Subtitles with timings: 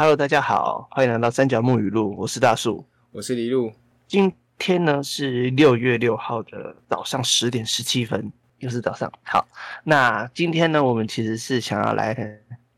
[0.00, 3.70] Hello，大家好，欢迎来到三角木语录，我是大树，我是黎路。
[4.06, 9.12] 今天呢是六月六号的早上十点十七分，又是早上。
[9.22, 9.46] 好，
[9.84, 12.16] 那今天呢，我们其实是想要来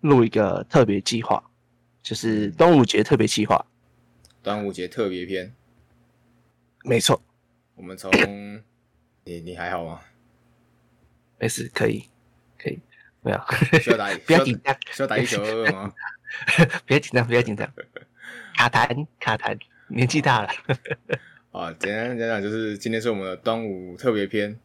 [0.01, 1.41] 录一个特别计划，
[2.03, 3.65] 就是端午节特别计划。
[4.43, 5.55] 端午节特别篇，
[6.83, 7.23] 没错。
[7.77, 8.11] 我们从
[9.23, 10.01] 你你还好吗？
[11.39, 12.03] 没事，可以，
[12.59, 12.81] 可以，
[13.21, 13.41] 没有。
[13.81, 15.93] 需要打 不要紧张，需要打一九二二吗？
[16.87, 17.69] 不要紧张，不要紧张。
[18.57, 20.49] 卡痰，卡痰，年纪大了。
[21.53, 24.59] 啊，简单讲讲，就是今天是我们的端午特别篇。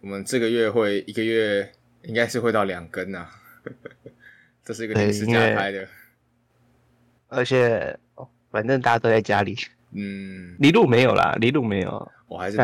[0.00, 3.26] 我们这个月会一个月应该是会到两根呐，
[4.62, 5.88] 这是一个临时加拍的。
[7.28, 7.98] 而且，
[8.50, 9.56] 反正大家都在家里。
[9.92, 12.12] 嗯，离路没有啦，离路没有。
[12.26, 12.56] 我还是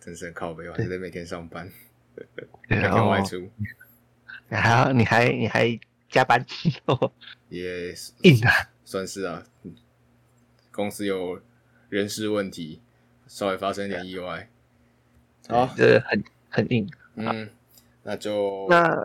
[0.00, 1.70] 真是很靠背，我还是得每天上班，
[2.68, 3.50] 每天外出。
[4.50, 6.44] 还你还你还加班？
[7.48, 9.44] 也硬啊，算是啊。
[10.70, 11.40] 公司有
[11.88, 12.80] 人事问题，
[13.26, 14.48] 稍微发生一点意外。
[15.48, 16.88] 好，这很很硬。
[17.14, 17.50] 嗯，
[18.02, 19.04] 那就那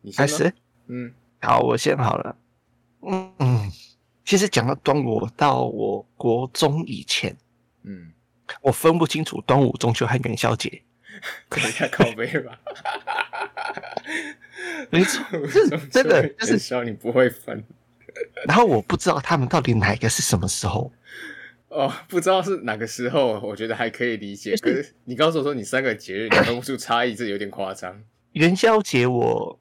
[0.00, 0.52] 你开始。
[0.86, 2.36] 嗯，好，我先好了。
[3.02, 3.70] 嗯嗯，
[4.24, 7.36] 其实讲到端午，到我国中以前，
[7.82, 8.12] 嗯，
[8.62, 10.82] 我分不清楚端午、中秋和元宵节。
[11.48, 12.58] 可能太靠背吧？
[14.90, 15.22] 没错，
[15.90, 17.62] 真的就是笑你不会分。
[18.46, 20.92] 然后我不知道他们到底哪个是什么时候。
[21.68, 24.56] 哦，不知道是哪个时候，我觉得还可以理解。
[24.56, 28.00] 可是你告诉我说你三个节日你分不出差异，这有点夸张。
[28.32, 29.58] 元宵节我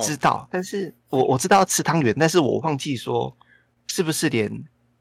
[0.00, 3.36] 知道，但是我我知道吃汤圆，但是我忘记说
[3.86, 4.50] 是不是连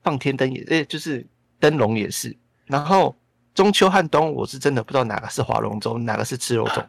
[0.03, 1.25] 放天灯也，诶，就是
[1.59, 2.35] 灯笼也是。
[2.67, 3.15] 然后
[3.53, 6.85] 中秋和冬，我是真的不知道哪个是划龙舟，哪个是吃肉粽。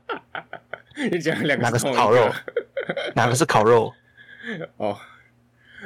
[1.10, 2.30] 你讲两个，哪个是烤肉？
[3.14, 3.92] 哪个是烤肉？
[4.76, 4.96] 哦，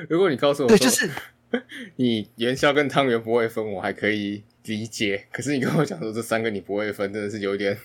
[0.08, 1.10] 如果你告诉我，对，就是
[1.96, 5.26] 你元宵跟汤圆不会分，我还可以理解。
[5.32, 7.78] 可是你跟我讲说这三个你不会分，真的是有点，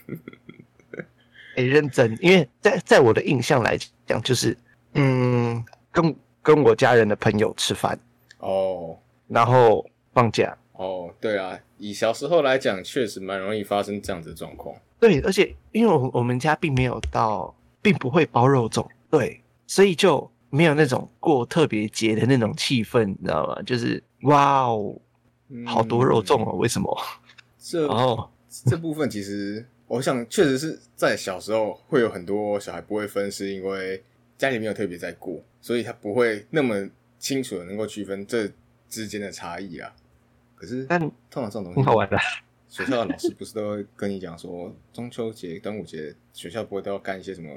[1.55, 2.17] 哎，认真。
[2.21, 4.57] 因为在在我的印象来讲，就是
[4.93, 7.97] 嗯，跟跟我家人的朋友吃饭
[8.39, 8.97] 哦，
[9.27, 14.75] 然后放假哦，对啊，以小时候来讲，确实蛮容易发生这样子的状况。
[14.99, 23.61] 对，而且因为我我们家并没有到，并不会包肉粽，对，所以就没有那种过特别节的那种气氛，你知道吗？
[23.61, 24.99] 就是哇哦，
[25.67, 26.97] 好多肉粽哦，为什么？
[27.61, 34.01] 这哦，这部分其实我想，确实是在小时候会有很多小孩不会分，是因为
[34.35, 38.49] 家里没有特别在过，所以他不会那么清楚的能够区分这
[38.89, 39.93] 之间的差异啊。
[40.61, 42.15] 可是，但通常这种东西很好玩的。
[42.69, 47.49] 学校的老师不是都会跟你讲说，中秋节、端午节学校不会都要干一些什么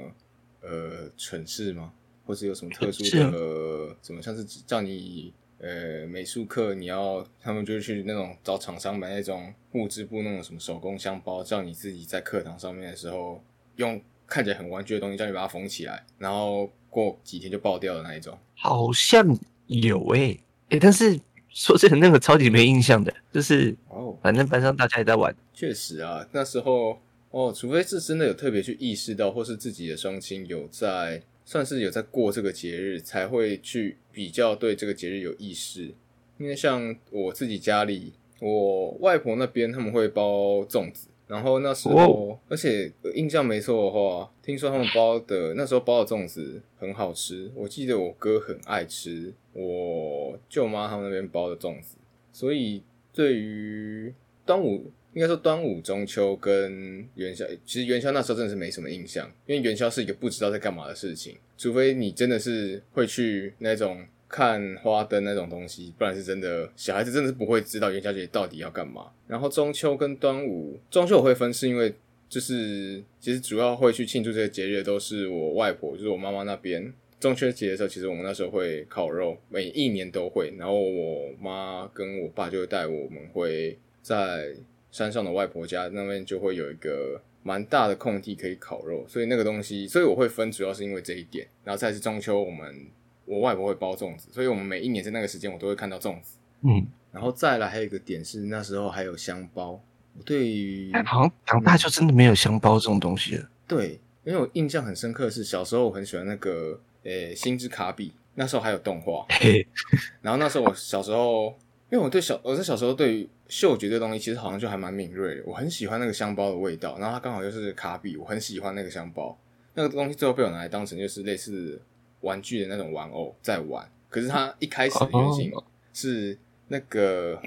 [0.61, 1.93] 呃蠢事吗？
[2.25, 13.39] 或是有什么特殊的什么，像是叫你呃美术课你要，他们就去那种找厂商买那种木质布那种什么手工箱包，叫你自己在课堂上面的时候
[13.75, 18.35] 用看起来很玩具的东西，叫你把它缝起来，然后过几天就爆掉的那一种。
[18.55, 19.23] 好像
[19.67, 21.17] 有诶诶，但是。
[21.55, 25.33] 说真的，那个超级没印象的，就是哦，反正班上大家也在玩。
[25.53, 26.99] 确实啊，那时候
[27.31, 35.93] 哦，除非是真的有特别去意识到，或是自己的双亲有在，算是有在过这个节日，才会去比较对这个节日有意识。
[36.37, 38.11] 因为像我自己家里，
[38.41, 41.07] 我外婆那边他们会包粽子。
[41.27, 47.51] 然后那时候，而且印象没错的话，听说他们包的那时候包的粽子很好吃。
[47.55, 51.97] 我记得我哥很爱吃我舅妈他们那边包的粽子，
[52.31, 54.13] 所以对于
[54.45, 64.05] 端午，应该说端午、中秋跟元宵，其实元宵那时候真的是没什么印象，因为元宵是一个不知道在干嘛的事情，除非你真的是会去那种。
[64.35, 69.09] 看花灯那种东西，不然是真的小孩子真的是不会知道元宵节到底要干嘛。
[69.27, 71.93] 然后中秋跟端午，中秋我会分，是因为
[72.27, 76.93] 就是其实主要会去庆祝这些节日都是我外婆，就是我妈妈那边。
[77.17, 80.53] 中秋节的时候，其实我们那时候会烤肉，每一年都会。
[80.57, 84.53] 然后我妈跟我爸就会带我们会在
[84.91, 91.47] 山上的外婆家那边就会有一个蛮大的空地可以烤肉，所以那个东西，所以我会分，主要是因为这一点。
[91.63, 92.85] 然后再是中秋，我们。
[93.25, 96.37] 我外婆会包粽子，所以我们每一年在那个时间，我都会看到粽子。
[96.61, 99.79] 嗯，然后再来还有一个点是，那时候还有香包。
[100.23, 103.49] 对于好像长大就真的没有香包这种东西了。
[103.67, 109.25] 对，因为我印象很深刻是小时候我很喜欢那个诶星之卡比，那时候还有动画。
[110.21, 111.47] 然后那时候我小时候，
[111.91, 116.97] 因为我对小我在小时候对于嗅觉这东西其实好像就还蛮敏锐的，我很喜欢那个香包的味道。
[116.97, 119.37] 然后它刚好又是卡比，我很喜欢那个香包。
[119.73, 121.81] 那个东西最后被我拿来当成就是类似。
[122.21, 125.51] 玩具的那种玩偶在玩，可是它一开始的原型
[125.93, 127.41] 是那个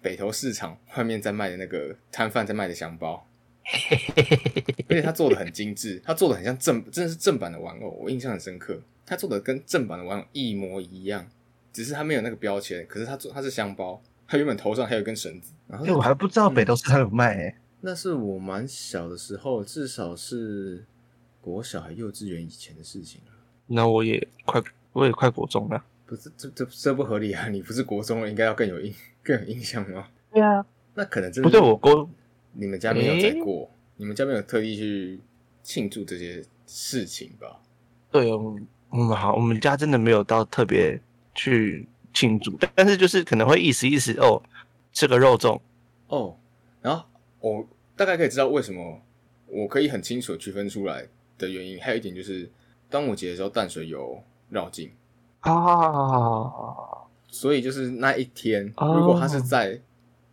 [0.00, 3.26] 北投市场外面在卖的那个摊贩在卖的香包，
[4.88, 8.80] 而且他做的很精致，他做的很像正，真的是正版的玩偶，我印象很深刻。
[9.06, 11.26] 他做的跟正版的玩偶一模一样，
[11.72, 15.52] 只是他没有那个标签，可是他做他是香包，他原本头上还有一根绳子。
[15.66, 17.54] 然后哎，我还不知道北投市场有卖诶。
[17.80, 20.84] 那是我蛮小的时候，至少是
[21.40, 23.32] 国小还幼稚园以前的事情了。
[23.68, 24.60] 那我也快，
[24.92, 25.84] 我也快国中了。
[26.06, 27.48] 不是，这这这不合理啊！
[27.48, 28.92] 你不是国中了，应该要更有印
[29.22, 30.08] 更有印象吗？
[30.32, 32.08] 对啊，那可能真的不对，我国
[32.54, 35.20] 你们家没有在过，你们家没有特地去
[35.62, 37.60] 庆祝这些事情吧？
[38.10, 40.98] 对，我们我们好，我们家真的没有到特别
[41.34, 44.42] 去庆祝，但但是就是可能会意思意思哦，
[44.94, 45.60] 吃个肉粽
[46.08, 46.34] 哦，
[46.80, 47.04] 然后
[47.40, 49.02] 我大概可以知道为什么
[49.46, 51.06] 我可以很清楚的区分出来
[51.36, 52.50] 的原因，还有一点就是
[52.90, 54.92] 端午节的时候淡水有绕境。
[55.40, 55.52] 啊，
[57.28, 59.80] 所以就是那一天，哦如果他是在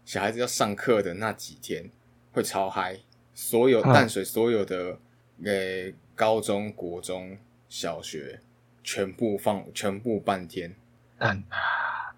[0.04, 1.90] 小孩子要上课的那几天，
[2.31, 3.00] 会超嗨，
[3.34, 3.94] 所有嗯。
[3.94, 4.98] 淡水所有的
[5.44, 7.38] 呃高中国中
[7.69, 8.40] 小学
[8.84, 10.75] 全部放全部半天，
[11.18, 11.44] 嗯，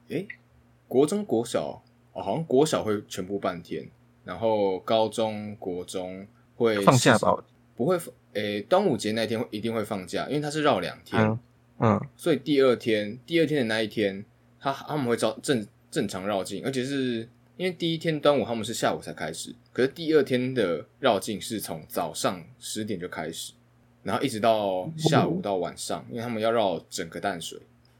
[0.09, 0.27] 诶，
[0.87, 1.81] 国中国小
[2.13, 3.89] 哦，好像国小会全部半天，
[4.23, 7.43] 然后高中国中会放假吧？
[7.77, 11.21] 不会放，诶，端午节那天会一定会放假，因为它是绕两天。
[11.21, 11.39] 嗯
[11.79, 14.25] 嗯，所以第二天，第二天的那一天，
[14.59, 23.53] 他他们会照正正常绕境，而且是因为第一天端午他们是下午才开始，可是第二天的绕境是从早上十点就开始，
[24.01, 27.59] 然后一直到下午到晚上，因为他们要绕整个淡水，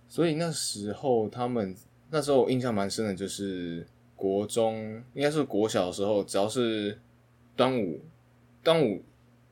[0.10, 1.76] 所以那时候他们
[2.10, 3.86] 那时候我印象蛮深的，就是
[4.16, 6.98] 国中应该是国小的时候，只要是
[7.56, 8.02] 端午
[8.64, 9.04] 端午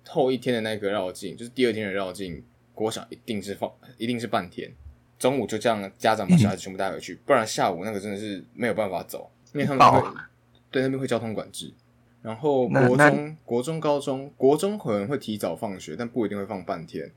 [0.08, 2.44] 后一天的那个绕境，就是第二天的绕境。
[2.74, 4.70] 国小一定是放，一定是半天，
[5.18, 10.02] 中午就这样家长把小孩子全部带回去，不然下午那个真的是没有办法走，因为他们会
[10.70, 11.74] 对那边会交通管制。
[12.22, 17.10] 然后国中、国中、高中，国中可能会提早放学，但不一定会放半天。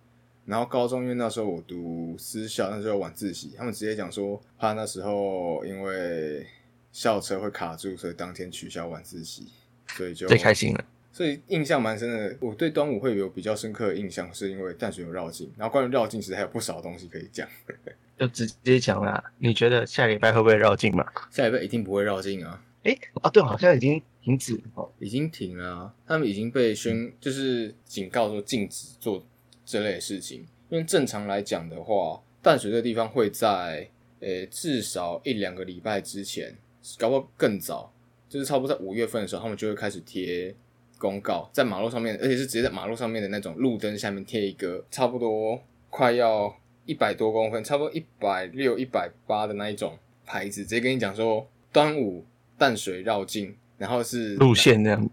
[0.44, 6.46] 然后高中因为那时候我读私校，那时候晚自习，他们直接讲说，怕那时候因为
[6.92, 9.48] 校车会卡住，所以当天取消晚自习，
[9.88, 10.84] 所以就最开心了。
[11.12, 12.36] 所以印象蛮深的。
[12.40, 17.48] 我对端午会有比较深刻的印象，是因为淡水有绕境，然后关于绕境其实还有不少东西可以讲。
[18.18, 19.22] 就直接讲啦。
[19.38, 21.04] 你觉得下礼拜会不会绕境嘛？
[21.30, 24.90] 下礼拜一定不会绕境啊，哎，啊，对，好像已经停止哦。
[24.98, 29.24] 已经停了啊，他们已经被宣就是警告说禁止做
[29.64, 30.44] 这类的事情。
[30.68, 33.88] 因为正常来讲的话，淡水这个地方会在
[34.20, 36.54] 呃至少一两个礼拜之前，
[36.98, 37.92] 搞不好更早，
[38.28, 40.54] 就是差不多在五月份的时候，他们就会开始贴
[40.98, 46.54] 公告在马路上面，而且是直接在马路上面的那种路灯下面贴一个差不多快要
[46.84, 49.96] 一百多公分，差不多一百六、一百八的那一种
[50.26, 52.24] 牌子，直接跟你讲说端午
[52.58, 55.10] 淡水绕境，然后是路线那样子。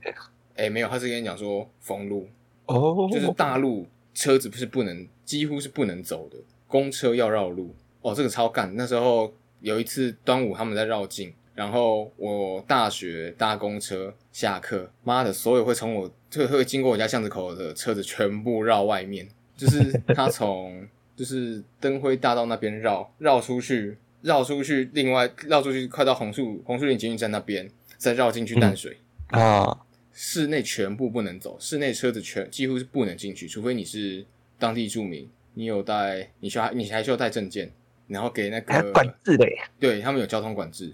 [0.56, 2.28] 哎、没有，他是跟你讲说封路，
[2.66, 6.38] 哦，就是大路车子不是不能，几乎是不能走的，
[6.68, 7.76] 公车要绕路。
[8.02, 8.74] 哦，这个超干。
[8.76, 20.86] 那时候有一次端午他们在绕境，然后我大学搭公车下课，妈的，所有会从我会会经过我家巷子口的车子全部绕外面，就是他从
[21.16, 28.98] 就是灯辉大道那边绕绕出去，绕出去，另外绕出去快到红树红树林捷运站那边，再绕进去淡水。
[29.28, 29.80] 啊，
[30.12, 34.26] 室内全部不能走，室内车子全几乎是不能进去，除非你是
[34.60, 37.72] 当地住民，你有带，你需要你还需要带证件，
[38.08, 39.58] 然后给那个管，制的耶。
[39.80, 40.94] 对他们有交通管制，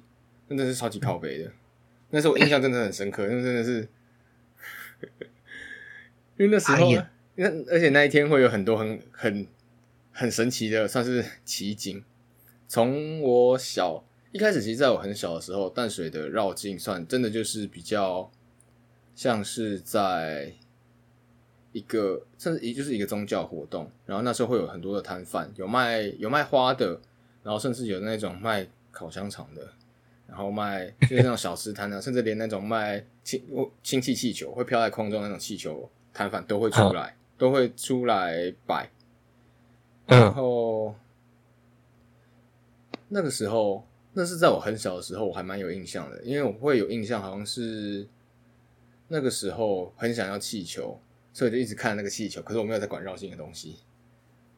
[0.57, 1.51] 真的是超级靠北的。
[2.09, 3.87] 那时候我印象真的很深刻，那真的是，
[6.37, 6.91] 因为那时候
[7.35, 9.47] 那而且那一天会有很多很很
[10.11, 12.03] 很神奇的，算是奇景。
[12.67, 18.29] 从我小一开始，其实在我很小的时候，淡水的绕境算真的就是比较
[19.15, 20.53] 像是在
[21.71, 23.89] 一个，甚至也就是一个宗教活动。
[24.05, 26.99] 然后那时候会有很多的摊贩，有卖有卖花的，
[27.43, 29.73] 然后甚至有那种卖烤香肠的，
[30.31, 33.43] 然后卖就是那种小吃摊啊， 甚至连那种卖氢
[33.83, 38.89] 氢气气球会飘在空中那种气球摊贩都会出来，都会出来摆。
[40.07, 40.95] 然嗯，后
[43.09, 48.07] 那个时候，那是在我很小的时候，我还蛮有印象的，因为我会有印象，好像是
[49.09, 50.97] 那个时候很想要气球，
[51.33, 53.79] 所以就一直看那个气球，可是我没有在管绕性的东西。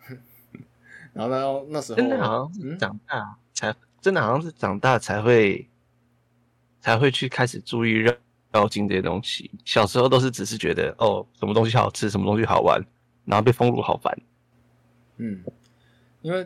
[1.14, 5.66] 然后呢，那时候真的好像是嗯长大才，真的好像是长大才会
[6.82, 8.14] 才会去开始注意绕
[8.52, 9.50] 绕境这些东西。
[9.64, 12.86] 小时候都是只是觉得哦，什么东西好吃，什么东西好玩，
[13.24, 14.14] 然后被封路好烦。
[15.16, 15.42] 嗯，
[16.22, 16.46] 因为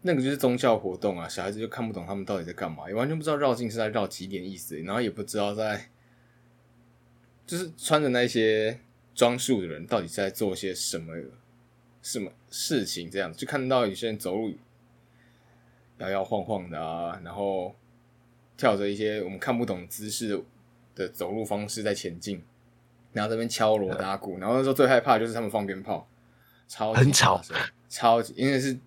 [0.00, 5.90] 那个就是宗教活动啊，小孩子就看不懂他们到底在干嘛，也完全不知道绕境是在绕几点意思，然后也不知道在，
[7.46, 8.80] 就是穿着那些
[9.14, 11.14] 装束的人到底在做些什么
[12.00, 14.54] 什么事情，这样就看到有些人走路
[15.98, 17.74] 摇摇晃晃的啊，然后
[18.56, 20.42] 跳着一些我们看不懂姿势
[20.94, 22.42] 的走路方式在前进，
[23.12, 26.08] 然后这边敲锣打鼓，然后那时候最害怕就是他们放鞭炮，
[26.66, 27.40] 超很吵，
[27.88, 28.78] 超级因为是。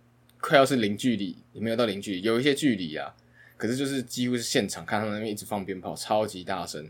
[0.44, 3.16] 快要是零距离，也没有到零距离，有一些距离啊。
[3.58, 6.90] 可是就是几乎是现场看他们那边一直放鞭炮，超级大声。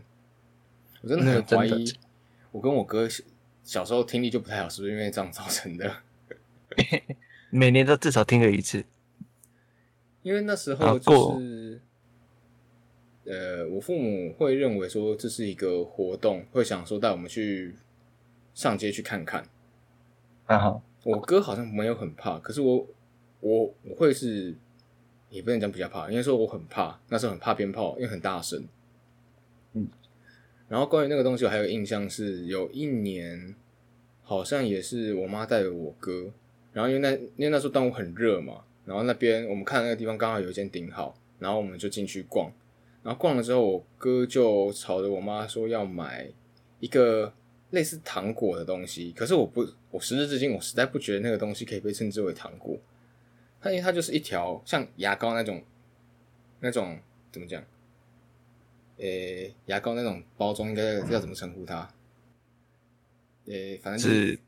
[1.02, 1.84] 我真的很怀疑，
[2.50, 3.06] 我跟我哥
[3.62, 5.96] 小时候听力就不太好，是不是因为这样造成的？
[7.50, 8.82] 每年都至少听了一次。
[10.22, 11.80] 因为那时候就是，
[13.24, 17.74] 呃，我父母会认为说这是一个活动，会想说带我们去
[18.54, 19.46] 上街去看看。
[20.46, 22.86] 啊好，我哥好像没有很怕，可是我。
[23.44, 24.54] 我我会是，
[25.28, 28.64] 也不能讲比较怕，应该说我很怕，那时候很怕鞭炮，因为很大声。
[29.72, 29.88] 嗯，
[30.68, 33.56] 然后关于那个东西，我还有印象是，有一年
[34.22, 36.30] 好像也是我妈带着我哥，
[36.72, 42.52] 然后因为那因为那时候端午很热嘛，然后那边我们看那个地方刚好有一间顶好，然后我们就进去逛，
[43.02, 46.28] 然后逛了之后，我哥就吵着我妈说要买
[46.80, 47.32] 一个
[47.70, 52.76] 类似糖果的东西，可是我不，我时至至今我实在不觉得那个东西可以被称之为糖果。
[53.60, 55.62] 它因为它就是一条像牙膏那种，
[56.60, 56.98] 那种
[57.30, 57.62] 怎么讲？
[58.98, 61.88] 诶，牙膏那种包装应该要怎么称呼它？
[63.46, 64.38] 诶，反正是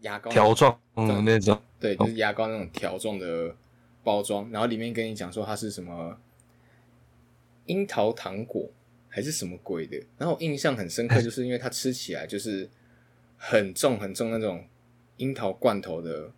[0.00, 3.54] 牙膏条状的那种，对，就是牙膏那种条状的
[4.10, 6.18] 包装，然后里面跟你讲说它是什么
[7.66, 8.68] 樱桃糖果
[9.08, 12.68] 还是什么鬼的，然后我印象很深刻， 就是因为它吃起来就是
[13.36, 14.64] 很重很重那种
[15.18, 16.32] 樱桃罐头的。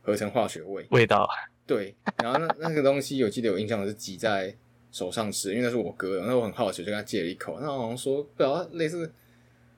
[0.00, 1.28] 合成化学味味道，
[1.66, 4.56] 对，然后那那个东西，我记得有印象是挤在
[4.90, 9.12] 手上吃，因为那是我哥的，那我很好奇，就跟他借了一口，那好像说不知道类似，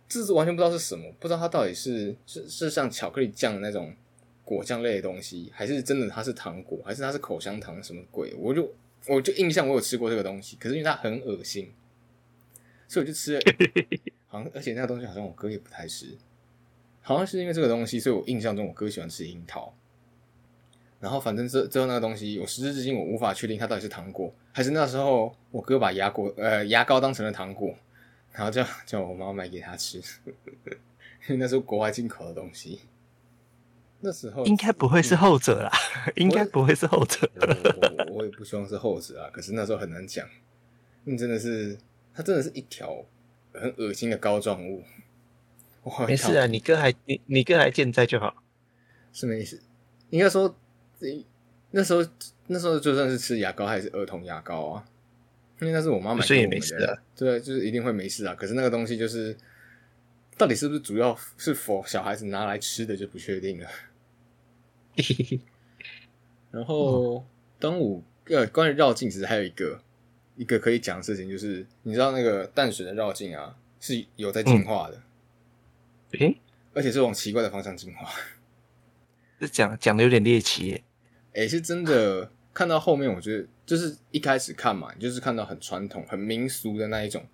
[0.06, 3.92] 这是完全不知道是什么，不知道它到底是是是像巧克力酱的那种
[4.50, 8.34] 果酱类的东西，还是真的它是糖果，还是它是口香糖什么鬼？
[8.36, 8.68] 我就
[9.06, 11.72] 我就印象我有吃过这个东西，可是因为它很恶心，
[12.88, 13.40] 所以我就吃了，
[14.26, 16.18] 好像而且那个东西好像我哥也不太吃，
[17.00, 19.72] 好像是因为这个东西，所以我印象中我哥喜欢吃樱桃。
[20.98, 27.72] 然后反正这最后那个东西，我时至至今我无法确定它到底是糖果，还是那时候我哥把牙果呃牙膏当成了糖果，
[28.32, 29.98] 然后叫叫我妈买给他吃，
[31.28, 32.80] 因 为那时候国外进口的东西。
[34.00, 35.70] 那时候应该不会是后者啦，
[36.16, 37.30] 应该不会是后者。
[38.08, 40.26] 我我也不希望是后者啊，可是那时候很难讲，
[41.04, 41.76] 那真的是
[42.14, 43.04] 它真的是一条
[43.52, 44.82] 很恶心的膏状物。
[46.06, 48.42] 没事啊，你哥还你你哥还健在就好，
[49.12, 49.60] 是没事，
[50.10, 50.54] 应该说。
[51.70, 52.04] 那时候，
[52.48, 54.84] 那时候就算是吃牙膏还是儿童牙膏啊，
[55.62, 57.00] 因为那是我妈买所以也没事的。
[57.16, 58.34] 对，就是一定会没事啊。
[58.34, 59.34] 可是那个东西就是，
[60.36, 63.66] 到底是不是主要是否小孩子拿来吃的就不确定了。
[66.50, 67.24] 然后
[67.58, 69.80] 端午呃，关于绕境，其实还有一个
[70.36, 75.02] 一个可以讲的事情，就是你知道那个淡水的绕境啊，是有在进化的。
[76.18, 76.36] 诶，
[76.74, 78.08] 而且是往奇怪的方向进化。
[79.38, 80.84] 这讲讲的有点猎奇耶。
[81.34, 82.30] 哎，是真的。
[82.52, 87.24] 看到后面，我觉得就是一开始看嘛，就是看到很传统、很民俗的那一种。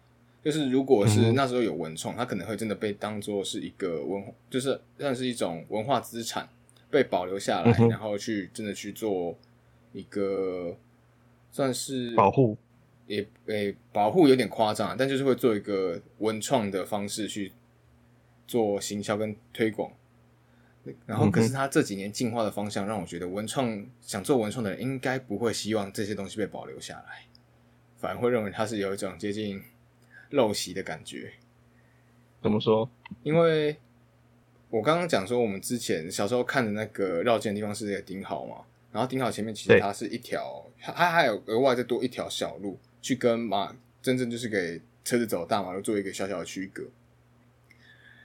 [0.44, 6.46] 就是如果是那时候有文创，它可能会真的被当做是一个文，就是算是一种文化资产
[6.90, 9.36] 被保留下来，然后去真的去做
[9.92, 10.76] 一个
[11.50, 12.56] 算是保护，
[13.06, 17.52] 也诶保护有点夸张，但就是会做一个文创的方式去
[18.46, 19.90] 做行销跟推广。
[21.04, 27.26] 然后，可是他这几年进化的方向让我觉得，文创想做文创的人应该不会希望这些东西被保留下来，
[27.98, 29.60] 反而会认为它是有一种接近
[30.30, 31.32] 陋习的感觉。
[32.40, 32.88] 怎么说？
[33.24, 33.76] 因为
[34.70, 38.56] 我刚刚讲说，我们之前小时候看的那个绕境的地方是那个顶好嘛，
[38.92, 46.84] 然后顶好前面其实它是一条，它还有额外再多一条小路，去跟马真正就是给车子走大马路做一个小小的区隔。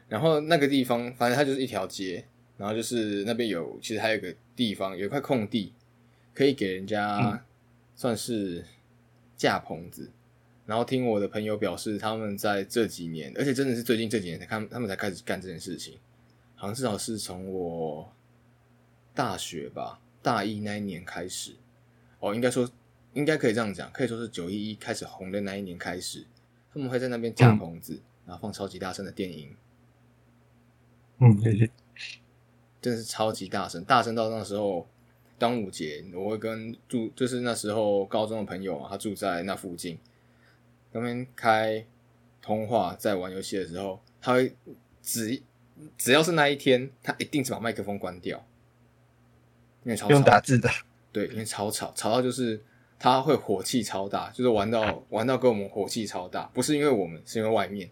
[0.09, 2.25] 然后那个地方，反正它就是一条街。
[2.57, 5.73] 然后就是那边有，其实还有个地方，有一块空地，
[6.31, 7.43] 可以给人家
[7.95, 8.63] 算是
[9.35, 10.11] 架棚子。
[10.67, 15.97] 然后听我的朋友表示，他们在这几年，而且真的是最近这几年才看，他们才开始干这件事情。
[16.61, 18.13] 好像至少是从我
[19.15, 21.55] 大学吧，大一那一年开始。
[22.19, 22.69] 哦，应该说，
[23.13, 26.23] 应该可以这样讲，可以说是九一一开始红的那一年开始，
[26.71, 29.55] 他们会在那边架棚子，然后放超级大声的电影。
[31.17, 31.71] 嗯，谢谢。
[32.79, 34.87] 真的是超级大声，大声到那时候
[35.39, 39.97] 端午节，我会跟住就是那时候高中的朋友啊，他住在那附近，
[40.91, 41.83] 那边开
[42.39, 44.55] 通话在玩游戏的时候，他会
[45.01, 45.41] 只
[45.97, 48.45] 只要是那一天，他一定是把麦克风关掉，
[49.83, 50.69] 因为超用吵打字的，
[51.11, 52.63] 对，因为超吵，吵到就是
[52.99, 57.89] 他会火气超大，就是玩到玩到跟我们火气超大，不是因为我们，是因为外面。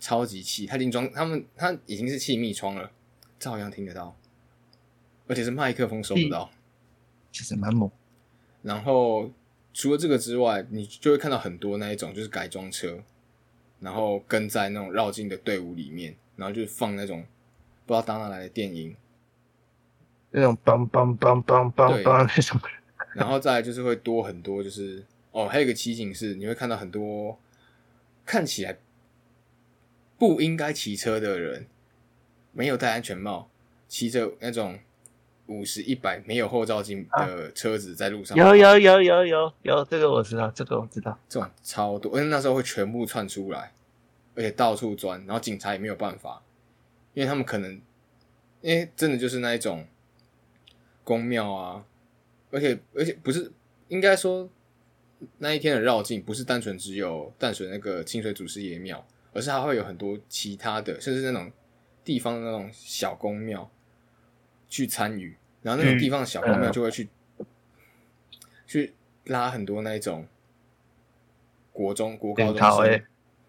[0.00, 2.90] 超级气，他已经装他们他已经是气密窗了，
[3.38, 4.14] 照样听得到，
[5.26, 6.50] 而且是麦克风收不到。
[7.32, 7.90] 其实蛮猛。
[8.60, 9.32] 然后
[9.72, 13.02] 除了这个之外，你就会看到很多那一种就是改装车，
[13.80, 17.24] 然后跟在那种绕境的队伍里面，然后就放那种
[17.86, 18.96] 不知道打哪来的电音，
[20.30, 22.60] 那种梆梆梆梆梆对梆那种，
[23.14, 27.38] 然后再来就是会多很多，就是哦，还有一个奇景是你会看到很多
[28.24, 28.78] 看起来
[30.18, 31.66] 不应该骑车的人，
[32.52, 33.48] 没有戴安全帽，
[33.88, 34.78] 骑着那种
[35.46, 41.18] 五十一百没有后照镜的车子在路上跑，有有有有有有，这个我知道，这个我知道。
[41.28, 43.72] 这种超多，因为那时候会全部窜出来，
[44.34, 46.42] 而且到处钻，然后警察也没有办法，
[47.12, 47.80] 因为他们可能，
[48.60, 49.86] 因为真的就是那一种
[51.02, 51.84] 宫庙啊，
[52.50, 53.52] 而且而且不是
[53.88, 54.48] 应该说
[55.38, 61.52] 那一天的绕境不是单纯只有淡水那个清水祖师爷庙，而是还会有很多其他的，甚至那种
[62.02, 63.70] 地方的那种小宫庙
[64.68, 67.08] 去参与，然后那种嗯地方的小宫庙嗯就会去、
[68.66, 68.92] 去
[69.24, 70.26] 拉很多那一种
[71.72, 73.04] 国中、国高中生，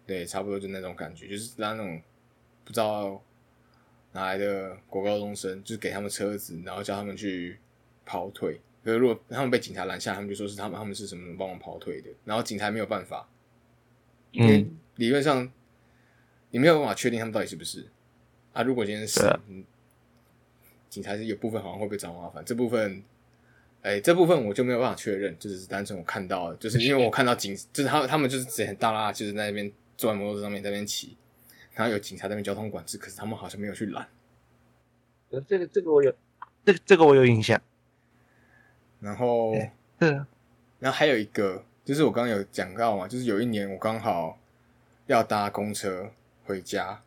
[0.06, 2.00] 对，差不多就那种感觉，就是拉那种
[2.64, 3.20] 不知道
[4.12, 7.58] 哪来的国高中生，就是给他们车子，然后叫他们去
[8.04, 8.60] 跑腿。
[8.84, 13.28] 可是如果他们被警察拦下，他们就说是他们他们是什么帮忙跑腿的，然后警察没有办法，
[14.30, 15.50] 因为嗯，理论上
[16.50, 17.84] 你没有办法确定他们到底是不是
[18.52, 18.62] 啊。
[18.62, 19.20] 如果今天是，
[20.88, 23.02] 警察是有部分好像会被找麻烦，这部分，
[23.82, 31.16] 哎、这部分我就没有办法确认，就只是单纯我看到的，就是因为我看到警，就是他他们就是直接很大拉，就是在那边坐在摩托车上面在那边骑，
[31.74, 34.06] 然后有警察在那边交通管制，可是他们好像没有去拦。
[35.46, 36.14] 这个这个我有，
[36.64, 37.60] 这个这个我有印象。
[39.00, 39.70] 然后，对
[40.00, 40.26] 是啊，
[40.78, 44.38] 然后还有一个，就是我刚刚有讲到嘛，就是有一年我刚好
[45.06, 46.10] 要搭公车
[46.44, 47.02] 回家，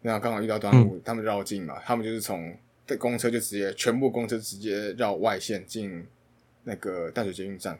[0.00, 6.06] 然后刚好遇到端午，他们绕境嘛，他们就是从的公车就直接全部公车直接绕外线进
[6.64, 7.78] 那个淡水捷运站，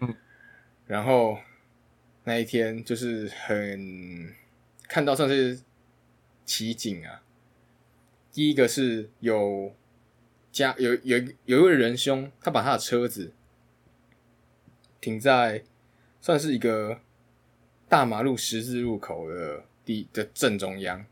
[0.00, 0.14] 嗯，
[0.86, 1.38] 然后
[2.24, 4.34] 那一天就是很
[4.88, 5.60] 看到算是
[6.44, 7.22] 奇景啊，
[8.32, 9.74] 第一个是有
[10.52, 13.32] 家有有有一位仁兄，他把他的车子
[15.00, 15.62] 停在
[16.20, 17.00] 算是一个
[17.88, 21.04] 大马路十字路口的地的正中央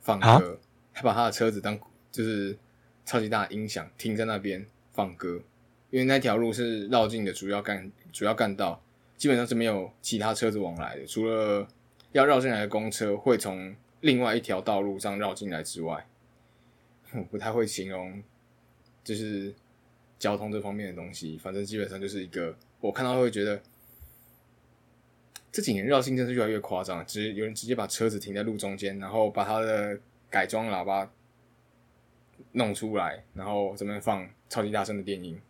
[0.00, 0.38] 放啊？
[0.38, 0.60] 歌，
[0.94, 1.78] 他把他的车子当
[2.10, 2.56] 就是
[3.04, 5.42] 超级大的音响停在那边放歌，
[5.90, 8.82] 因为那条路是绕境的主要干主要干道，
[9.22, 11.64] 基本上是没有其他车子往来的，除了
[12.10, 16.04] 要绕进来的公车会从另外一条道路上绕进来之外，
[17.14, 18.20] 我不太会形容
[19.04, 19.54] 就是
[20.18, 23.62] 交通这方面的东西，反正基本上就是一个我看到会觉得
[25.52, 31.08] 这几年绕境真是越来越夸张，直有人直接把车子停在路中间，然后把他的改装喇叭
[32.50, 35.40] 弄出来，然后这边放超级大声的电音，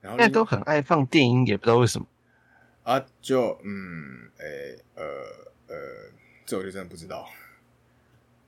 [0.00, 2.08] 然后都很爱放电音，也不知道为什么。
[2.86, 5.02] 啊，就嗯，诶、呃
[5.66, 5.76] 呃，
[6.46, 7.28] 这我就真的不知道。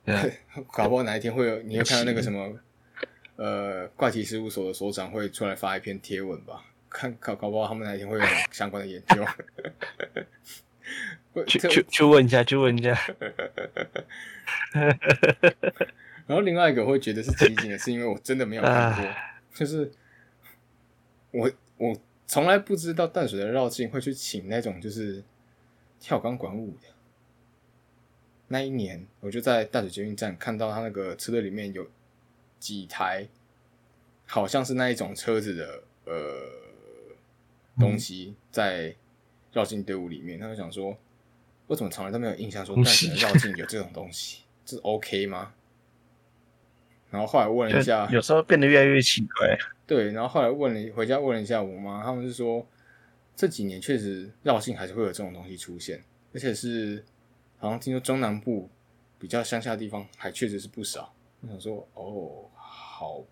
[0.71, 2.57] 搞不好哪一天会有，你会看到那个什么，
[3.35, 6.63] 呃，怪奇事务所的所长会出来发一篇贴文吧？
[6.89, 9.25] 看搞搞不好他们哪一天会有 相关的研究。
[11.45, 12.97] 去去去问一下，去问一下。
[16.25, 19.05] 然后另外一个会觉得是奇景的，是因为我真的没有看过，
[19.53, 19.91] 就是
[21.31, 21.93] 我我
[22.29, 25.23] 从来不知道淡水的绕境会去请那种就是
[25.99, 26.87] 跳钢管舞的。
[28.49, 31.89] 那一年，我就在淡水捷运站看到他那个车队里面有
[32.59, 33.27] 几台，
[34.27, 36.13] 好像是那一种车子的呃
[37.79, 38.95] 东西在
[39.51, 40.39] 绕境队伍里面。
[40.39, 40.95] 他就想说，
[41.65, 45.55] 我怎么从来都没有印象说淡水的绕境有这种东西，这 OK 吗？
[47.09, 49.57] 然后后来问了一下，有时候变得越来越奇怪。
[49.89, 52.63] 对，然后后来问了回家问了一下我妈，他们是说
[53.35, 57.03] 这几年确实绕境还是会有这种东西出现，而且是
[57.57, 58.69] 好像听说中南部
[59.17, 61.11] 比较乡下的地方还确实是不少。
[61.41, 63.25] 我想说，哦，好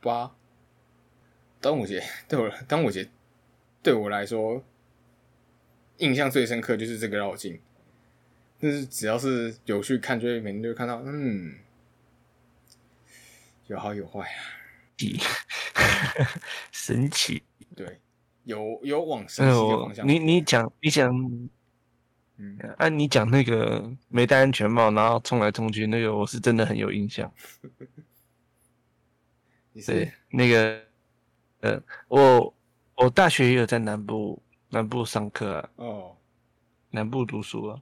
[0.00, 0.34] 吧，
[1.60, 3.06] 端午节对我端午节
[3.82, 4.64] 对我来说
[5.98, 7.60] 印象最深刻就是这个绕境，
[8.58, 11.54] 就是只要是有去看，就会每天就会看到，嗯，
[13.66, 14.40] 有好有坏啊。
[16.02, 16.40] 奇，
[16.72, 17.42] 神奇。
[17.74, 18.00] 对，
[18.44, 20.06] 有有往神奇的方向。
[20.06, 21.10] 你你讲你讲，
[22.36, 27.32] 嗯，啊，你讲那个没戴安全帽，然后冲来冲去，那个我是真的很有印象。
[29.86, 30.82] 对，那个，
[31.60, 32.54] 呃，我
[32.96, 35.70] 我大学也有在南部南部上课啊。
[35.76, 36.16] 哦。
[36.90, 37.80] 南部读书啊。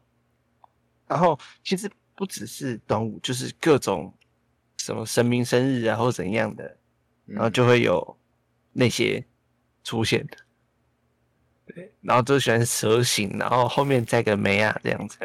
[1.08, 4.14] 然后其实不只是端午，就是各种
[4.76, 6.76] 什么神明生日啊，或怎样的，
[7.30, 8.16] 然后就会有
[8.72, 9.24] 那些
[9.84, 10.36] 出现的。
[11.66, 15.18] 对，然后就喜欢蛇形，然后后面再个梅啊这样子。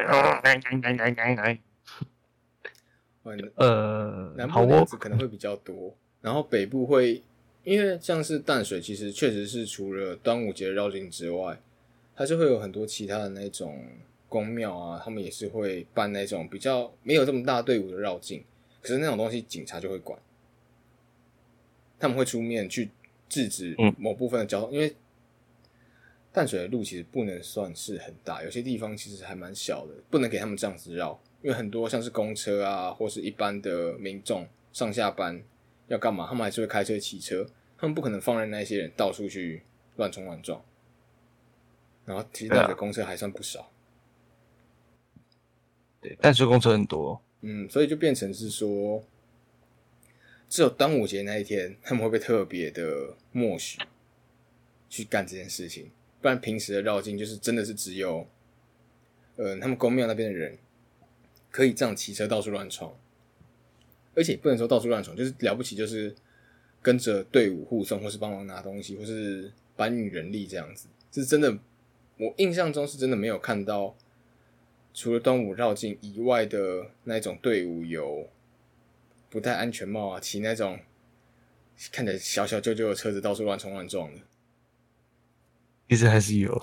[3.56, 5.96] 呃，南部样子可能会比较多。
[6.20, 7.22] 然后北部会，
[7.64, 11.60] 因为像是淡水，其实确实是除了端午节绕境之外，
[12.14, 13.84] 它就会有很多其他的那种
[14.28, 18.44] 宫庙啊，他们也是会办那种比较没有这么大队伍的绕境，
[18.80, 20.16] 可是那种东西警察就会管，
[21.98, 22.90] 他们会出面去
[23.28, 24.94] 制止某部分的交通，因为
[26.32, 35.42] 淡水的路其实不能算是很大，有些地方其实还蛮小的，不能给他们这样子绕，因为很多像是公车啊，或是一般的民众上下班。
[35.88, 36.26] 要干嘛？
[36.26, 39.62] 他们还是会开车、骑车，他们不可能放任那些人到处去
[39.94, 40.60] 乱冲乱撞。
[42.04, 43.70] 然后其实淡水公车还算不少，
[46.00, 49.00] 对，淡水公车很多，嗯，所以就变成是说，
[50.56, 53.78] 只有端午节那一天他们会被特别的默许
[54.88, 55.90] 去干这件事情，
[56.22, 58.26] 不然平时的绕境就是真的是只有，
[59.36, 60.56] 呃，他们公庙那边的人
[61.50, 62.96] 可以这样骑车到处乱闯。
[64.14, 66.16] 而且不能说到处乱闯，就是了不起，就是
[66.80, 70.88] 跟着队伍护送，或是帮忙拿东西，或是搬运人力这样子。
[71.12, 71.58] 是真的，
[72.16, 73.94] 我印象中是真的没有看到，
[74.94, 78.30] 除了端午绕境以外的那种队伍有
[79.36, 80.80] 不戴安全帽啊，骑那种
[81.92, 84.20] 看起来小小旧旧的车子到处乱冲乱撞的。
[85.90, 86.58] 其实还是有，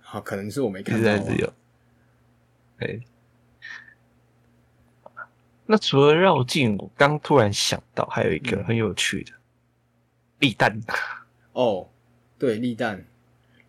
[0.00, 1.52] 好，可能是我没看到，还是有，
[2.78, 3.02] 对。
[5.66, 9.32] 那除了绕境，我刚突然想到还有一个很有趣的
[10.38, 10.80] 立蛋。
[11.54, 11.90] 哦，
[12.38, 13.04] 对，立蛋，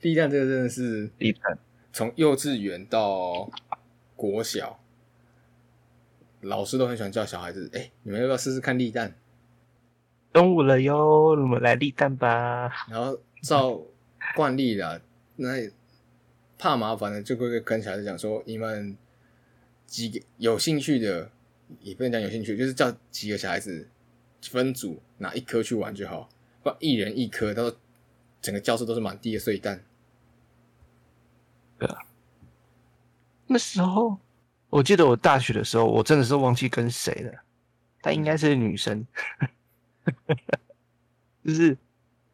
[0.02, 1.58] 立蛋这个真的是立蛋，
[1.92, 3.50] 从幼稚园到
[4.16, 4.80] 国小，
[6.44, 9.16] 老师都很喜欢叫小孩子：“哎，你们要不要试试看立蛋？
[10.34, 13.82] 中午了哟，我们来立蛋吧。”然后照
[14.36, 15.02] 惯例啦，
[15.36, 15.70] 那
[16.58, 18.96] 怕麻烦的就会跟小孩子讲说：“你们
[19.86, 21.30] 几个有兴趣的。”
[21.82, 23.90] 也不能讲有兴趣，就是叫几个小孩子
[24.44, 26.30] 分组拿一颗去玩就好，
[26.62, 27.74] 不一人一颗，到
[28.42, 29.84] 整个教室都是满地的碎蛋。
[31.80, 32.06] 对啊，
[33.48, 34.20] 那时候
[34.74, 37.32] 我记得我大学的时候，我真的是忘记跟谁了，
[38.02, 39.06] 但应该是女生，
[41.46, 41.78] 就是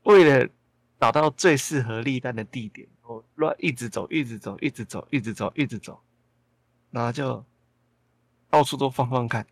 [0.04, 0.49] 为了
[0.99, 5.99] 找到最适合立蛋的地点，我乱一直走，一直走，一直走，一直走，一直走，
[6.91, 7.43] 然后就。
[8.52, 9.45] 到处都放放看，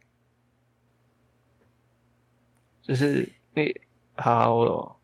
[2.82, 3.72] 就是那
[4.16, 5.00] 好，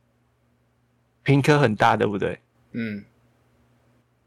[1.22, 2.40] 平科很大，对不对？
[2.72, 3.06] 嗯。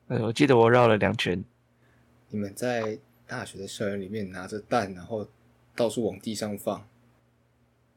[0.07, 1.45] 呃，我记得我绕了两圈。
[2.29, 5.29] 你们在大学的校园里面拿着蛋，然后
[5.75, 6.89] 到处往地上放。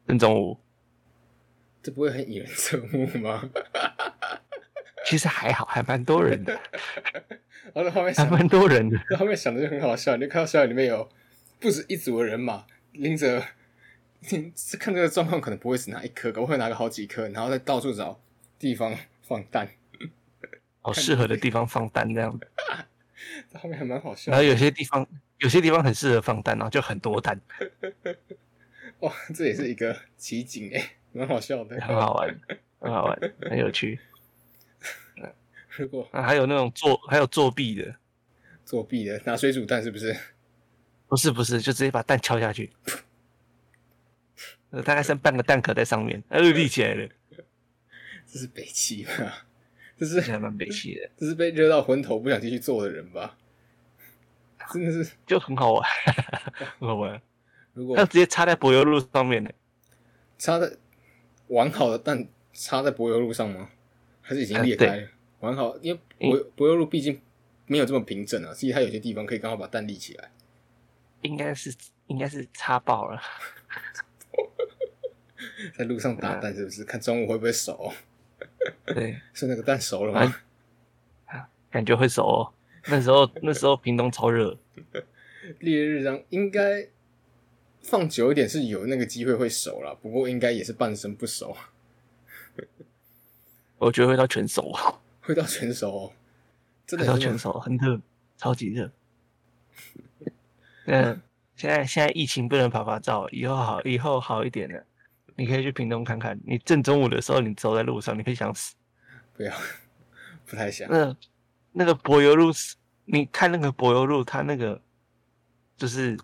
[0.08, 0.58] 正中午。
[1.82, 3.50] 这不会很引人侧目吗？
[5.06, 6.60] 其实还好，还蛮多人的。
[7.74, 11.10] 然后后面还蛮多人的，后面想的就很好笑，你就看到校园里面有。
[11.62, 13.44] 不止一组的人马拎着，
[14.80, 18.18] 看这个状况，可能不会只拿一颗，可能会拿个好几颗，然后再到处找
[18.58, 19.70] 地方放蛋，
[20.82, 22.48] 好适合的地方放蛋这样子。
[23.54, 24.32] 后面还蛮好笑。
[24.32, 25.08] 然后有些地方，
[25.40, 27.40] 有些地方很适合放蛋，然后就很多蛋。
[29.00, 32.40] 哇，这也是一个奇景哎，蛮好笑的，很好玩，
[32.80, 34.00] 很好玩，很有趣。
[35.78, 37.96] 如果还有那种作，还有作弊的，
[38.66, 40.16] 作弊的拿水煮蛋是不是？
[41.08, 42.72] 不是不是，就直接把蛋敲下去，
[44.84, 47.10] 大概剩半个蛋壳在上面，它就立起来了。
[48.28, 49.12] 这是北齐吗？
[50.00, 51.10] 这是还蛮北气的。
[51.18, 53.38] 这是被热到昏头不想继续做的人吧？
[54.72, 55.84] 真的是就很好玩，
[56.80, 57.22] 很好玩。
[57.74, 59.50] 如果他直接插在柏油路上面呢？
[60.38, 60.72] 插在
[61.48, 63.70] 完好的蛋插在柏油路上吗？
[64.22, 65.08] 还是已经裂开？
[65.40, 67.20] 完好，因为柏柏油路毕竟
[67.66, 70.32] 没有这么平整啊，所以它有些地方可以刚好把蛋立起来。
[71.22, 71.74] 应该是
[72.08, 73.22] 应该是插爆了，
[75.78, 76.84] 在路上打蛋是不是？
[76.84, 77.92] 看中午会不会熟？
[78.94, 80.36] 对，是那个蛋熟了吗？
[81.72, 82.54] 感觉会熟哦。
[82.88, 84.58] 那时候 那时候屏东超热，
[85.60, 86.88] 烈日上应该
[87.82, 91.56] 放久一点是有那个机会会熟了，不过应该也是半生不熟，
[93.78, 94.74] 我觉得会到全熟，
[95.22, 96.12] 会到全熟哦，
[96.88, 98.02] 真的会到全熟，很热，
[98.38, 98.92] 超级热。
[100.86, 101.22] 嗯，
[101.56, 104.84] 现在现在疫情不能拍拍照，以后好以后好一点了，
[105.40, 106.38] 你可以去屏东看看。
[106.46, 108.76] 你正中午的时候，你走在路上，你会想死。
[109.34, 109.56] 不要，
[110.46, 110.90] 不太想。
[110.92, 111.16] 那
[111.72, 112.52] 那个柏油路，
[113.06, 114.82] 你看那个柏油路，它那个
[115.78, 116.18] 就是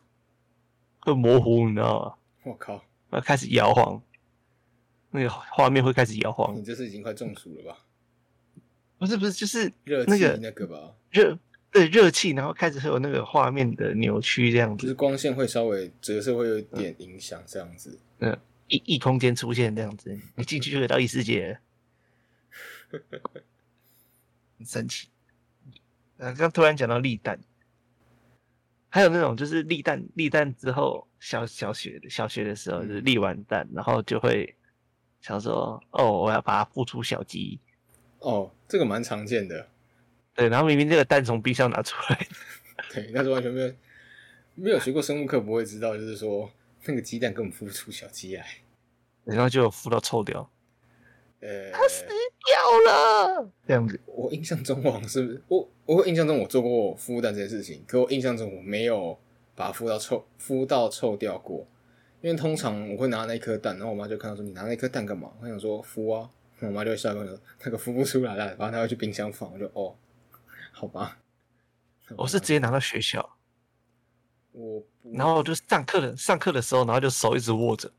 [0.99, 2.15] 会模糊，你知道吗？
[2.43, 4.01] 我靠，要开始摇晃，
[5.11, 6.53] 那个画面会开始摇晃。
[6.53, 7.77] 你这是已经快中暑了吧？
[8.97, 11.39] 不是不是，就是热那个那个吧，热。
[11.71, 17.99] 对热气，然后开始会有那个画面的扭曲，这样子，就是光线会稍微折射，会有点影响，这样子。
[18.19, 21.59] 嗯，异异空间出现这样子，你进去就可以到异世界，
[24.57, 25.09] 很神奇。
[26.17, 27.39] 啊，刚突然讲到立蛋，
[28.89, 34.55] 还有那种就是立蛋，立蛋之后，小小学小学的时候就是立完蛋，然后就会
[35.19, 37.59] 想说，哦，我要把它孵出小鸡。
[38.19, 39.67] 哦，这个蛮常见的。
[40.33, 42.27] 对，然后明明这个蛋从冰箱拿出来，
[42.91, 43.73] 对，但是完全没有
[44.55, 46.49] 没有学过生物课，不会知道，就是说
[46.85, 48.45] 那个鸡蛋根本孵不出小鸡来，
[49.23, 50.49] 然后就孵到臭掉，
[51.41, 53.99] 呃，它死掉了，这样子。
[54.05, 59.19] 我印象中，我是我我印象中我做过孵蛋这件事情，可我印象中我没有
[59.55, 61.67] 把它孵到臭孵到臭掉过，
[62.21, 65.31] 因为通常我会拿那颗蛋，然后我妈就看到说你拿那颗蛋干嘛？
[65.41, 66.29] 我想说孵啊，
[66.61, 69.95] 我妈就会笑跟我说那个孵不出来了，然后她会去冰箱放，我就哦。
[70.71, 71.19] 好吧，
[72.17, 73.37] 我是直接拿到学校，
[74.51, 77.91] 我然后就上课的上课的时候，然后就手一直握着，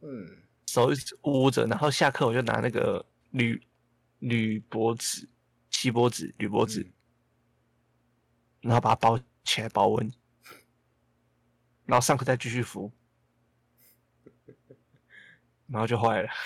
[0.00, 3.60] 嗯，手一直捂着，然后下课我就拿那个铝
[4.20, 5.28] 铝箔纸、
[5.70, 6.86] 锡箔纸、铝箔纸，
[8.60, 10.12] 然后把它包起来保温，
[11.84, 12.92] 然后上课再继续敷，
[15.66, 16.28] 然后就坏了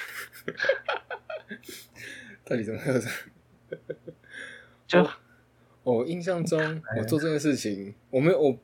[2.44, 3.30] 到底怎么回事？
[4.86, 5.08] 就
[5.92, 8.58] 我印象中，我做这件事情，我没有我，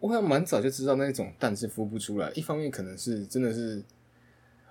[0.00, 2.30] 我好像蛮早就知道那种蛋是孵不出来。
[2.32, 3.82] 一方面可能是真的是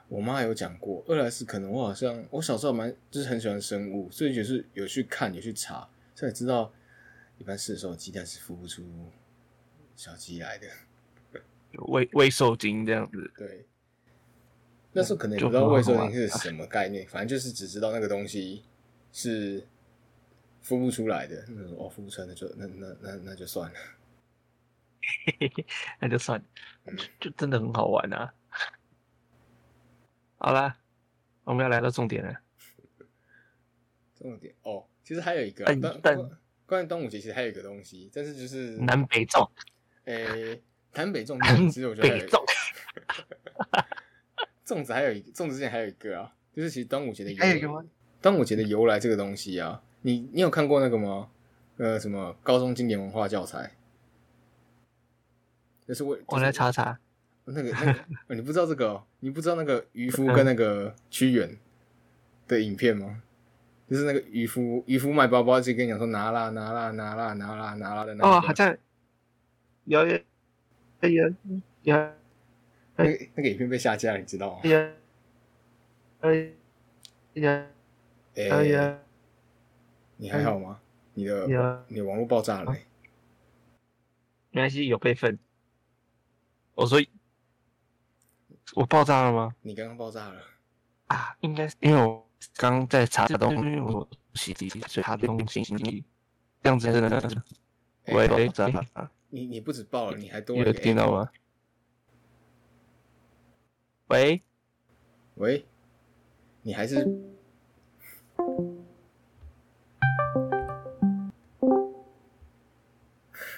[0.08, 6.72] 我妈有讲过，二来是可能我好像我小时候蛮就是很喜欢生物，所以就是有去看有去查，才知道
[7.40, 8.84] 一般是的时候鸡蛋是孵不出
[9.96, 10.68] 小鸡来的，
[11.88, 13.32] 未未受精这样子。
[13.36, 13.66] 对，
[14.94, 18.62] 那时候可能也不知道未受精是什么概念，反正就是只知道那个东西。
[19.18, 19.64] 是
[20.66, 23.80] 孵不出来的，那哦，孵不出来那就那那那那就算了，
[26.02, 26.46] 那就算了，
[27.20, 28.34] 就真的很好玩啊！
[30.38, 30.76] 好啦，
[31.44, 32.40] 我们要来到重点了。
[34.16, 36.18] 重点哦，其实还有一个，但但
[36.66, 39.48] 关于端午节其实还有一个东西，但是就是南北粽，
[40.06, 40.60] 诶，
[40.94, 41.70] 南北粽，南北
[42.28, 42.44] 粽，
[44.66, 47.86] 粽子还有一个 粽子之前还有一个啊，就是其实端午节的还有一个吗？
[48.20, 51.28] 端午节的由来这个东西啊，你你有看过那个吗？
[51.78, 53.72] 呃，什么高中经典文化教材？
[55.88, 57.00] 就是为我来查查
[57.46, 59.04] 那个那个，你不知道这个？
[59.22, 61.58] 你不知道那个渔夫跟那个屈原
[62.48, 63.24] 的影片吗？
[63.90, 68.30] 就是那个渔夫渔夫卖包包，就跟你讲说拿啦拿啦拿啦拿啦拿啦的那个。
[68.30, 68.78] 哦，好像
[69.86, 70.20] 有有
[71.02, 71.34] 有
[71.82, 71.96] 有，
[72.96, 74.60] 那个那个影片被下架，你知道吗？
[74.64, 74.80] 有
[76.22, 76.52] 有
[77.34, 77.50] 有。
[78.36, 79.00] 哎呀，
[80.18, 80.80] 你还好吗？
[81.14, 82.86] 你的你网络爆炸了没？
[84.52, 85.40] 没关系，有备份。
[86.74, 87.00] 我说
[88.74, 89.56] 我爆炸了吗？
[89.62, 90.42] 你刚刚爆炸了
[91.08, 91.36] 啊？
[91.40, 97.42] 应该是因为我刚在查东西，我洗地所以它的东西这样子真的是
[98.08, 99.12] 喂喂炸了。
[99.30, 101.30] 你你不止爆了，你还多有听到吗？
[104.08, 104.42] 喂
[105.36, 105.66] 喂，
[106.62, 107.06] 你还是？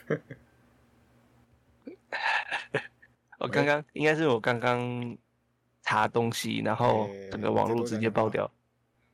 [3.40, 5.16] 我刚刚应该是我刚刚
[5.82, 8.50] 查东西，然后整个网络直接爆掉，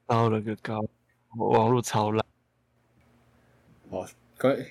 [0.06, 0.84] 爆了个高，
[1.38, 2.26] 网络超烂。
[3.90, 4.06] 好，
[4.38, 4.66] 可以。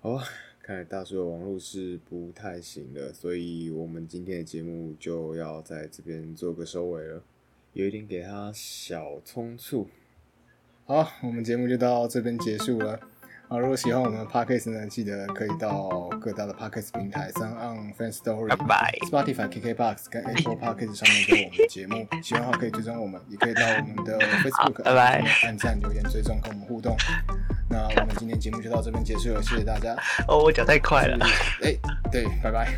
[0.00, 0.18] 好，
[0.62, 7.22] 看来大叔的网络是不太行的，所以我们今天的节目就要在这边做个收尾了。
[7.72, 9.88] 有一点给他小匆促。
[10.86, 13.00] 好，我们节目就到这边结束了。
[13.48, 18.50] 啊，如果喜欢我们的 podcast 呢，记得可以到各大的 podcast 平台，像 on Fan Story、
[19.08, 22.08] Spotify、KKBox 跟 Apple Podcast 上面给我们的节目。
[22.22, 26.96] 喜欢的话可以追踪我们，也可以到我们的 Facebook 拜拜，按赞、留言、追踪，跟我们互动。
[27.70, 29.94] 那我们今天节目就到这边结束了，谢谢大家。
[30.26, 31.24] 哦，我讲太快了。
[31.62, 31.72] 哎，
[32.10, 32.68] 对，拜拜。